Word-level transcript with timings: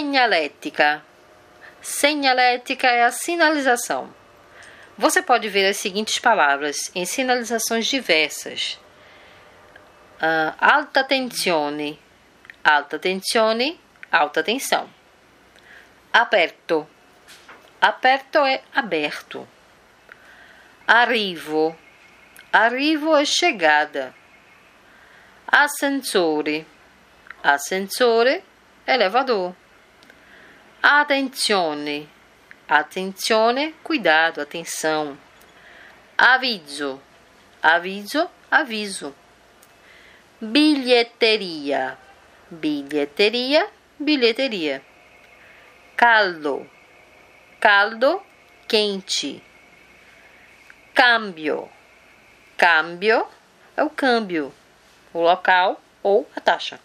Señalética. 0.00 1.04
Señalética 1.82 2.88
é 2.88 3.04
a 3.04 3.12
sinalização. 3.12 4.10
Você 4.96 5.20
pode 5.20 5.46
ver 5.50 5.68
as 5.68 5.76
seguintes 5.76 6.18
palavras 6.18 6.90
em 6.94 7.04
sinalizações 7.04 7.86
diversas. 7.86 8.80
Uh, 10.16 10.56
alta 10.58 11.04
tensione, 11.04 12.00
alta 12.64 12.98
tensione, 12.98 13.78
alta 14.10 14.42
tensão. 14.42 14.88
Aperto, 16.10 16.88
aperto 17.78 18.38
é 18.38 18.62
aberto. 18.74 19.46
Arrivo, 20.86 21.76
arrivo 22.50 23.14
é 23.14 23.26
chegada. 23.26 24.14
Ascensore, 25.46 26.66
ascensore, 27.42 28.42
elevador. 28.86 29.59
Attenzione, 30.82 32.08
attenzione, 32.66 33.74
cuidado, 33.82 34.40
atenção. 34.40 35.18
Aviso, 36.16 36.98
aviso, 37.62 38.30
aviso. 38.50 39.14
Bilheteria, 40.40 41.98
bilheteria, 42.50 43.68
bilheteria. 43.98 44.82
Caldo, 45.98 46.66
caldo, 47.60 48.22
quente. 48.66 49.44
Câmbio, 50.94 51.68
câmbio 52.56 53.28
é 53.76 53.84
o 53.84 53.90
câmbio, 53.90 54.50
o 55.12 55.20
local 55.20 55.78
ou 56.02 56.26
a 56.34 56.40
taxa. 56.40 56.80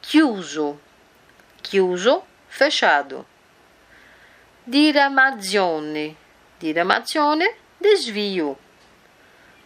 Chiuso, 0.00 0.80
chiuso, 1.62 2.22
fechado. 2.56 3.26
Diramazione, 4.66 6.16
diramazione, 6.58 7.54
desvio. 7.78 8.58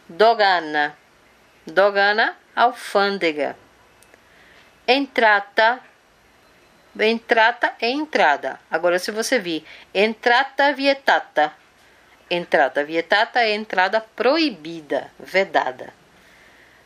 Dogana, 0.09 0.97
dogana, 1.65 2.37
alfândega. 2.55 3.57
Entrata, 4.87 5.81
entrata 6.99 7.75
é 7.81 7.89
entrada. 7.89 8.59
Agora, 8.69 8.99
se 8.99 9.13
você 9.13 9.39
vir 9.39 9.65
entrata 9.95 10.73
vietata, 10.73 11.55
entrada 12.29 12.85
vietata 12.85 13.41
é 13.41 13.55
entrada 13.55 14.01
proibida, 14.01 15.13
vedada. 15.17 15.95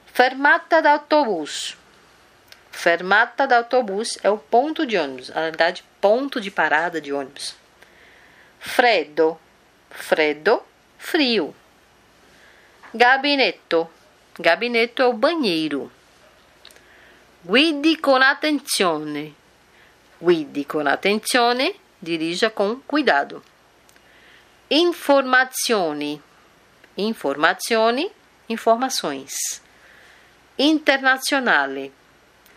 Fermata 0.05 0.83
de 0.83 0.89
autobus. 0.89 1.79
Fermata 2.75 3.47
de 3.47 3.55
autobus 3.55 4.19
é 4.22 4.28
o 4.28 4.36
ponto 4.36 4.84
de 4.84 4.98
ônibus, 4.98 5.30
na 5.30 5.42
verdade, 5.42 5.83
ponto 6.00 6.39
de 6.39 6.50
parada 6.50 7.00
de 7.00 7.12
ônibus. 7.14 7.56
Freddo, 8.58 9.39
freddo, 9.89 10.61
frio. 10.98 11.55
Gabinetto, 12.92 13.89
gabinetto 14.39 15.00
é 15.00 15.06
o 15.06 15.14
banheiro. 15.14 15.91
Guidi 17.42 17.97
con 17.97 18.22
attenzione, 18.22 19.34
guidi 20.20 20.64
con 20.64 20.86
attenzione, 20.86 21.77
dirija 22.02 22.50
com 22.50 22.80
cuidado. 22.86 23.42
Informazioni, 24.69 26.20
informazioni, 26.97 28.11
informações. 28.48 29.62
Internazionale, 30.58 31.92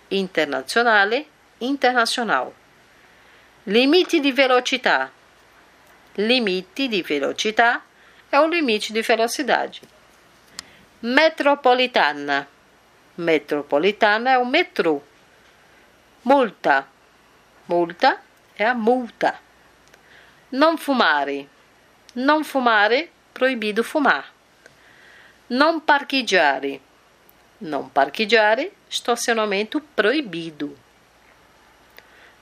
internazionale, 0.09 1.27
internacional. 1.59 2.53
Limite 3.65 4.19
de 4.19 4.31
velocità. 4.31 5.11
Limite 6.17 6.87
de 6.87 7.01
velocità 7.01 7.81
é 8.31 8.39
o 8.39 8.47
limite 8.47 8.93
de 8.93 9.01
velocidade. 9.01 9.81
Metropolitana. 11.01 12.47
Metropolitana 13.17 14.31
é 14.31 14.37
o 14.37 14.45
metrô. 14.45 15.01
Multa. 16.23 16.87
Multa 17.67 18.19
é 18.57 18.65
a 18.65 18.73
multa. 18.73 19.39
Não 20.51 20.77
fumare. 20.77 21.49
Não 22.15 22.43
fumare, 22.43 23.11
proibido 23.33 23.83
fumar. 23.83 24.33
Não 25.49 25.79
parqueggiare. 25.79 26.81
Não 27.59 27.89
parqueggiare, 27.89 28.71
estacionamento 28.89 29.81
proibido. 29.93 30.75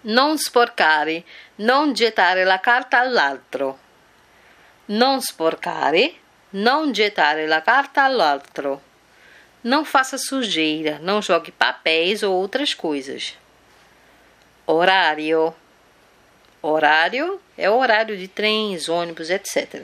Non 0.01 0.37
sporcare, 0.37 1.23
non 1.55 1.93
gettare 1.93 2.43
la 2.43 2.59
carta 2.59 2.99
all'altro. 2.99 3.79
Non 4.85 5.21
sporcare, 5.21 6.13
não 6.51 6.91
gettare 6.91 7.47
la 7.47 7.61
carta 7.61 8.03
all'altro. 8.03 8.81
Não 9.63 9.83
faça 9.83 10.17
sujeira, 10.17 10.99
não 10.99 11.23
jogue 11.23 11.51
papéis 11.51 12.21
ou 12.21 12.35
outras 12.35 12.75
coisas. 12.75 13.35
Horário. 14.67 15.53
Horário 16.61 17.41
é 17.57 17.69
o 17.69 17.77
horário 17.77 18.15
de 18.15 18.27
trens, 18.27 18.89
ônibus, 18.89 19.31
etc. 19.31 19.83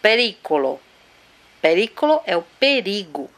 Pericolo. 0.00 0.80
Pericolo 1.60 2.22
é 2.24 2.36
o 2.36 2.42
perigo. 2.58 3.30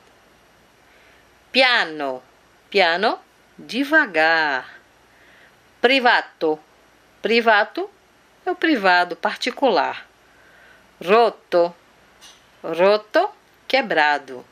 Piano. 1.53 2.23
Piano, 2.71 3.21
devagar. 3.59 4.81
Privato. 5.83 6.59
Privato 7.21 7.91
é 8.47 8.51
o 8.51 8.57
privado, 8.57 9.15
particular. 9.15 10.09
Roto. 11.05 11.75
Roto, 12.63 13.31
quebrado. 13.69 14.45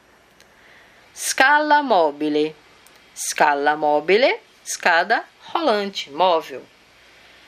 Scala 1.14 1.82
mobile. 1.82 2.54
Scala 3.14 3.76
mobile, 3.76 4.38
escada 4.64 5.24
rolante, 5.52 6.10
móvel. 6.10 6.64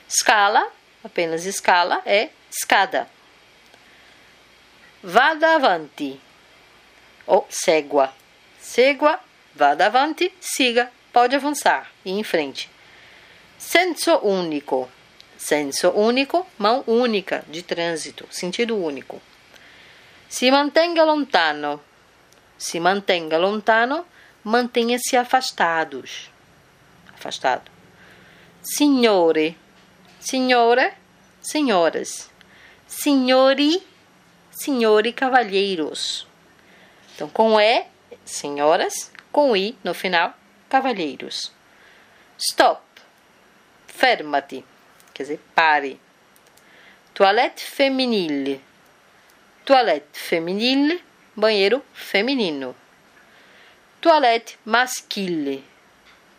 Scala, 0.09 0.67
apenas 1.03 1.45
escala, 1.45 2.01
é 2.05 2.29
escada. 2.51 3.07
Vada 5.01 5.55
avanti. 5.55 6.19
Ou 7.25 7.47
segua. 7.49 8.13
Segua, 8.59 9.19
vada 9.55 9.85
avanti, 9.85 10.33
siga, 10.39 10.91
pode 11.11 11.35
avançar 11.35 11.91
e 12.03 12.11
em 12.11 12.23
frente. 12.23 12.69
Senso 13.57 14.17
único. 14.17 14.89
Senso 15.37 15.89
único, 15.89 16.47
mão 16.57 16.83
única 16.87 17.43
de 17.49 17.61
trânsito, 17.61 18.25
sentido 18.31 18.77
único. 18.77 19.21
Se 20.29 20.49
mantenga 20.49 21.03
lontano. 21.03 21.81
Se 22.57 22.79
mantenga 22.79 23.37
lontano, 23.37 24.05
mantenha-se 24.43 25.17
afastados. 25.17 26.29
Afastado. 27.13 27.69
Signore. 28.61 29.57
Signora, 30.19 30.93
senhoras. 31.41 32.31
Signori, 32.87 33.85
signori 34.49 35.11
cavalheiros. 35.11 36.25
Então, 37.13 37.27
com 37.27 37.59
E, 37.59 37.85
senhoras, 38.23 39.11
com 39.33 39.57
I 39.57 39.75
no 39.83 39.93
final, 39.93 40.33
cavalheiros. 40.69 41.51
Stop 42.37 42.81
fermati, 43.87 44.63
quer 45.13 45.23
dizer, 45.23 45.39
pare. 45.55 45.99
Toilette 47.13 47.63
feminile. 47.63 48.61
Toilette 49.65 50.19
feminile, 50.19 51.01
banheiro 51.35 51.83
feminino. 51.93 52.75
Toilette 53.99 54.57
maschile. 54.65 55.63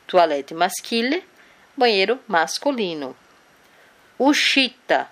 Toilette 0.07 0.55
maschile, 0.55 1.25
banheiro 1.77 2.21
masculino. 2.27 3.17
Uscita. 4.19 5.09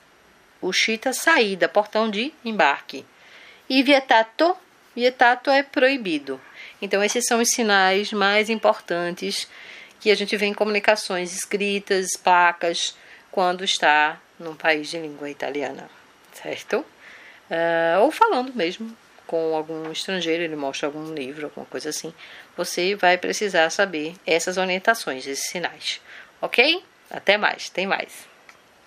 Uscita, 0.60 1.12
saída, 1.12 1.68
portão 1.68 2.08
de 2.08 2.32
embarque. 2.44 3.04
E 3.68 3.82
vietato. 3.82 4.56
Vietato 4.94 5.50
é 5.50 5.62
proibido. 5.62 6.38
Então, 6.82 7.02
esses 7.02 7.24
são 7.26 7.40
os 7.40 7.48
sinais 7.48 8.12
mais 8.12 8.50
importantes 8.50 9.48
que 10.00 10.10
a 10.10 10.16
gente 10.16 10.36
vê 10.36 10.46
em 10.46 10.52
comunicações 10.52 11.32
escritas, 11.32 12.08
placas, 12.22 12.96
quando 13.30 13.62
está 13.62 14.20
num 14.38 14.56
país 14.56 14.90
de 14.90 14.98
língua 14.98 15.30
italiana, 15.30 15.88
certo? 16.32 16.84
Uh, 17.48 18.00
ou 18.00 18.10
falando 18.10 18.52
mesmo 18.52 18.94
com 19.28 19.54
algum 19.54 19.92
estrangeiro, 19.92 20.42
ele 20.42 20.56
mostra 20.56 20.88
algum 20.88 21.14
livro, 21.14 21.46
alguma 21.46 21.66
coisa 21.66 21.90
assim, 21.90 22.12
você 22.56 22.96
vai 22.96 23.16
precisar 23.16 23.70
saber 23.70 24.14
essas 24.26 24.58
orientações, 24.58 25.26
esses 25.26 25.48
sinais, 25.48 26.00
ok? 26.40 26.82
Até 27.08 27.38
mais, 27.38 27.70
tem 27.70 27.86
mais. 27.86 28.31